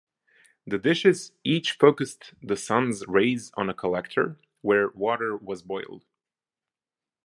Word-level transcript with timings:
The 0.65 0.79
dishes 0.79 1.31
each 1.43 1.73
focussed 1.73 2.33
the 2.41 2.57
sun's 2.57 3.05
rays 3.07 3.51
on 3.55 3.69
a 3.69 3.73
collector, 3.75 4.39
where 4.61 4.89
water 4.89 5.37
was 5.37 5.61
boiled. 5.61 6.05